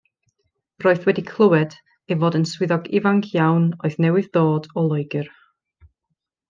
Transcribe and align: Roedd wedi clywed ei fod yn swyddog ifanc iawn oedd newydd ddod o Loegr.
Roedd 0.83 1.03
wedi 1.09 1.23
clywed 1.31 1.75
ei 1.75 2.17
fod 2.23 2.39
yn 2.39 2.47
swyddog 2.53 2.91
ifanc 3.01 3.29
iawn 3.37 3.71
oedd 3.83 4.01
newydd 4.07 4.33
ddod 4.39 4.71
o 4.83 4.87
Loegr. 4.89 5.35